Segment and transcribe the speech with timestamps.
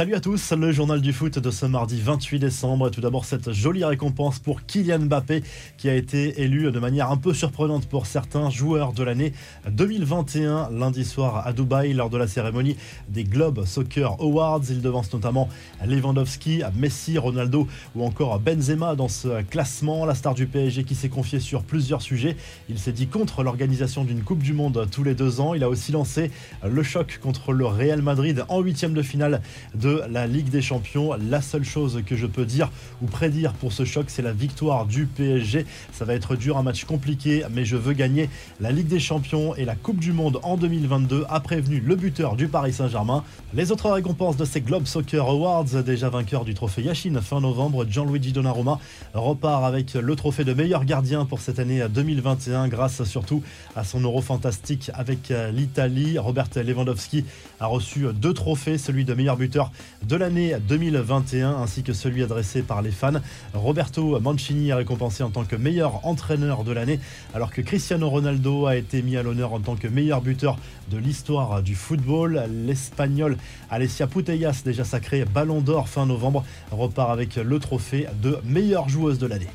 [0.00, 2.88] Salut à tous, le journal du foot de ce mardi 28 décembre.
[2.88, 5.42] Tout d'abord, cette jolie récompense pour Kylian Mbappé,
[5.76, 9.34] qui a été élu de manière un peu surprenante pour certains joueurs de l'année
[9.70, 12.78] 2021 lundi soir à Dubaï lors de la cérémonie
[13.10, 14.62] des Globe Soccer Awards.
[14.70, 15.50] Il devance notamment
[15.86, 20.06] Lewandowski, Messi, Ronaldo ou encore Benzema dans ce classement.
[20.06, 22.38] La star du PSG qui s'est confié sur plusieurs sujets.
[22.70, 25.52] Il s'est dit contre l'organisation d'une Coupe du Monde tous les deux ans.
[25.52, 26.30] Il a aussi lancé
[26.66, 29.42] le choc contre le Real Madrid en huitième de finale
[29.74, 31.12] de la Ligue des Champions.
[31.28, 32.70] La seule chose que je peux dire
[33.02, 35.66] ou prédire pour ce choc, c'est la victoire du PSG.
[35.92, 38.28] Ça va être dur, un match compliqué, mais je veux gagner
[38.60, 42.36] la Ligue des Champions et la Coupe du Monde en 2022, a prévenu le buteur
[42.36, 43.24] du Paris Saint-Germain.
[43.54, 47.86] Les autres récompenses de ces Globe Soccer Awards, déjà vainqueur du trophée Yashin fin novembre,
[47.88, 48.78] Gianluigi Donnarumma
[49.14, 53.42] repart avec le trophée de meilleur gardien pour cette année 2021 grâce surtout
[53.76, 56.18] à son euro fantastique avec l'Italie.
[56.18, 57.24] Robert Lewandowski
[57.58, 59.72] a reçu deux trophées, celui de meilleur buteur
[60.06, 63.20] de l'année 2021 ainsi que celui adressé par les fans.
[63.54, 67.00] Roberto Mancini est récompensé en tant que meilleur entraîneur de l'année
[67.34, 70.58] alors que Cristiano Ronaldo a été mis à l'honneur en tant que meilleur buteur
[70.90, 72.44] de l'histoire du football.
[72.66, 73.36] L'Espagnol
[73.70, 79.18] Alessia Putellas, déjà sacré Ballon d'Or fin novembre, repart avec le trophée de meilleure joueuse
[79.18, 79.48] de l'année.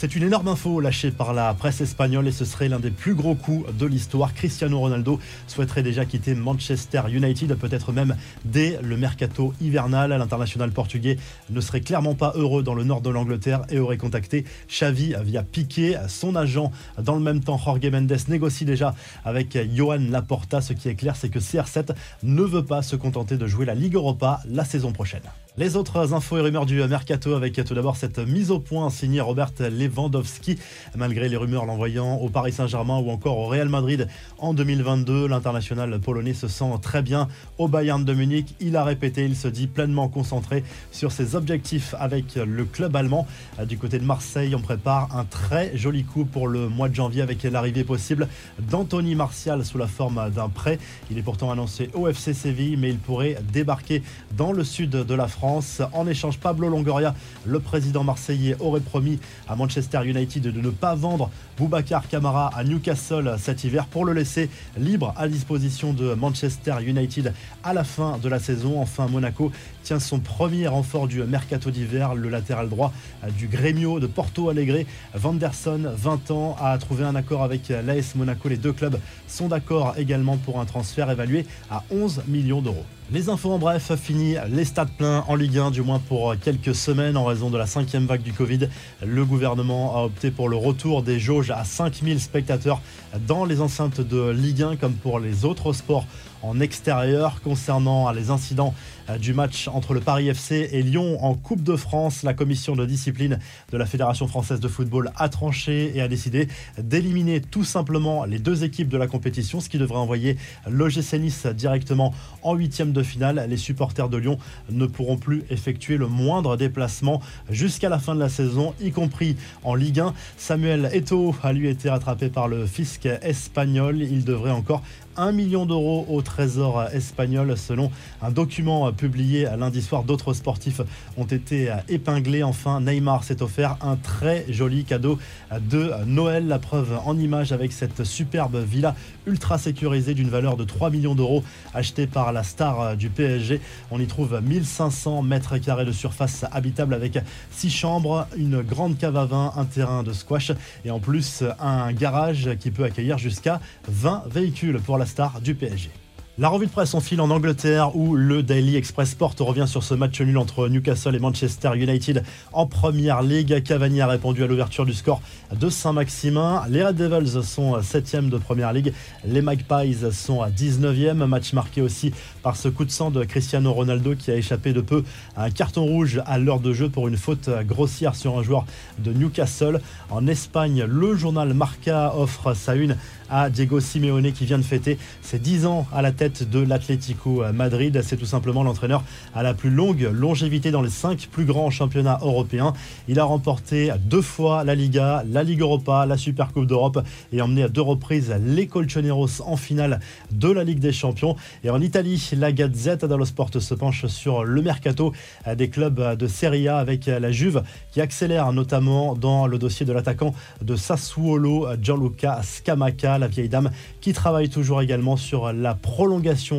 [0.00, 3.16] C'est une énorme info lâchée par la presse espagnole et ce serait l'un des plus
[3.16, 4.32] gros coups de l'histoire.
[4.32, 5.18] Cristiano Ronaldo
[5.48, 10.10] souhaiterait déjà quitter Manchester United, peut-être même dès le mercato hivernal.
[10.10, 11.16] L'international portugais
[11.50, 15.42] ne serait clairement pas heureux dans le nord de l'Angleterre et aurait contacté Xavi via
[15.42, 15.96] Piqué.
[16.06, 16.70] Son agent,
[17.02, 20.60] dans le même temps, Jorge Mendes, négocie déjà avec Johan Laporta.
[20.60, 23.74] Ce qui est clair, c'est que CR7 ne veut pas se contenter de jouer la
[23.74, 25.22] Ligue Europa la saison prochaine.
[25.58, 29.20] Les autres infos et rumeurs du mercato avec tout d'abord cette mise au point signée
[29.20, 30.56] Robert Lewandowski.
[30.94, 34.06] Malgré les rumeurs l'envoyant au Paris Saint-Germain ou encore au Real Madrid
[34.38, 37.26] en 2022, l'international polonais se sent très bien
[37.58, 38.54] au Bayern de Munich.
[38.60, 43.26] Il a répété, il se dit pleinement concentré sur ses objectifs avec le club allemand.
[43.66, 47.20] Du côté de Marseille, on prépare un très joli coup pour le mois de janvier
[47.20, 48.28] avec l'arrivée possible
[48.70, 50.78] d'Anthony Martial sous la forme d'un prêt.
[51.10, 54.04] Il est pourtant annoncé au FC Séville, mais il pourrait débarquer
[54.36, 57.14] dans le sud de la France en échange, Pablo Longoria,
[57.44, 62.64] le président marseillais, aurait promis à Manchester United de ne pas vendre Boubacar Camara à
[62.64, 67.32] Newcastle cet hiver pour le laisser libre à disposition de Manchester United
[67.64, 68.80] à la fin de la saison.
[68.80, 69.50] Enfin, Monaco
[69.82, 72.92] tient son premier renfort du mercato d'hiver, le latéral droit
[73.36, 74.84] du Grêmio de Porto Alegre.
[75.14, 78.48] Vanderson, 20 ans, a trouvé un accord avec l'AS Monaco.
[78.48, 82.84] Les deux clubs sont d'accord également pour un transfert évalué à 11 millions d'euros.
[83.10, 86.74] Les infos en bref, fini les stades pleins en Ligue 1, du moins pour quelques
[86.74, 88.68] semaines en raison de la cinquième vague du Covid.
[89.02, 92.82] Le gouvernement a opté pour le retour des jauges à 5000 spectateurs
[93.26, 96.04] dans les enceintes de Ligue 1 comme pour les autres sports
[96.42, 97.40] en extérieur.
[97.42, 98.74] Concernant les incidents
[99.10, 102.76] euh, du match entre le Paris FC et Lyon en Coupe de France, la commission
[102.76, 103.38] de discipline
[103.72, 106.48] de la Fédération française de football a tranché et a décidé
[106.78, 110.36] d'éliminer tout simplement les deux équipes de la compétition, ce qui devrait envoyer
[110.68, 113.44] l'OGC Nice directement en huitième de finale.
[113.48, 114.38] Les supporters de Lyon
[114.70, 117.20] ne pourront plus effectuer le moindre déplacement
[117.50, 120.14] jusqu'à la fin de la saison, y compris en Ligue 1.
[120.36, 124.02] Samuel Eto'o a lui été rattrapé par le fisc espagnol.
[124.02, 124.82] Il devrait encore
[125.18, 127.90] 1 million d'euros au trésor espagnol selon
[128.22, 130.04] un document publié lundi soir.
[130.04, 130.80] D'autres sportifs
[131.16, 132.42] ont été épinglés.
[132.42, 135.18] Enfin, Neymar s'est offert un très joli cadeau
[135.60, 136.46] de Noël.
[136.46, 138.94] La preuve en image avec cette superbe villa
[139.26, 141.42] ultra sécurisée d'une valeur de 3 millions d'euros
[141.74, 143.60] achetée par la star du PSG.
[143.90, 147.18] On y trouve 1500 mètres carrés de surface habitable avec
[147.50, 150.52] 6 chambres, une grande cave à vin, un terrain de squash
[150.84, 155.54] et en plus un garage qui peut accueillir jusqu'à 20 véhicules pour la star du
[155.54, 155.90] PSG.
[156.40, 159.82] La revue de presse en file en Angleterre où le Daily Express Sport revient sur
[159.82, 162.22] ce match nul entre Newcastle et Manchester United
[162.52, 163.60] en première ligue.
[163.64, 165.20] Cavani a répondu à l'ouverture du score
[165.52, 166.62] de Saint-Maximin.
[166.70, 168.92] Les Red Devils sont 7e de première ligue.
[169.26, 171.26] Les Magpies sont à 19e.
[171.26, 172.12] Match marqué aussi
[172.44, 175.02] par ce coup de sang de Cristiano Ronaldo qui a échappé de peu
[175.36, 178.64] à un carton rouge à l'heure de jeu pour une faute grossière sur un joueur
[179.00, 179.80] de Newcastle.
[180.08, 182.96] En Espagne, le journal Marca offre sa une
[183.28, 187.42] à Diego Simeone qui vient de fêter ses 10 ans à la tête de l'Atlético
[187.52, 188.00] Madrid.
[188.02, 189.02] C'est tout simplement l'entraîneur
[189.34, 192.74] à la plus longue longévité dans les cinq plus grands championnats européens.
[193.08, 197.02] Il a remporté deux fois la Liga, la Ligue Europa, la Super Coupe d'Europe
[197.32, 201.36] et emmené à deux reprises les Colchoneros en finale de la Ligue des Champions.
[201.64, 205.12] Et en Italie, la Gazette dello Sport se penche sur le mercato
[205.56, 209.92] des clubs de Serie A avec la Juve qui accélère notamment dans le dossier de
[209.92, 213.70] l'attaquant de Sassuolo, Gianluca Scamacca, la vieille dame
[214.00, 216.17] qui travaille toujours également sur la prolongation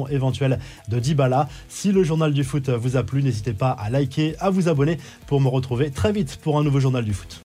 [0.09, 1.47] éventuelle de Dybala.
[1.67, 4.97] Si le journal du foot vous a plu, n'hésitez pas à liker, à vous abonner
[5.27, 7.37] pour me retrouver très vite pour un nouveau journal du foot.